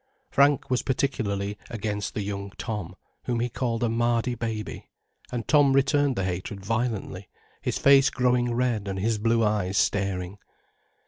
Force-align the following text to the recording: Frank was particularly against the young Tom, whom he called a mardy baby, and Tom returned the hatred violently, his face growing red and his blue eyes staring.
Frank 0.31 0.67
was 0.71 0.81
particularly 0.81 1.59
against 1.69 2.15
the 2.15 2.23
young 2.23 2.49
Tom, 2.57 2.95
whom 3.25 3.39
he 3.39 3.49
called 3.49 3.83
a 3.83 3.87
mardy 3.87 4.33
baby, 4.33 4.89
and 5.31 5.47
Tom 5.47 5.73
returned 5.73 6.15
the 6.15 6.23
hatred 6.25 6.65
violently, 6.65 7.29
his 7.61 7.77
face 7.77 8.09
growing 8.09 8.51
red 8.51 8.87
and 8.87 8.97
his 8.97 9.19
blue 9.19 9.43
eyes 9.43 9.77
staring. 9.77 10.39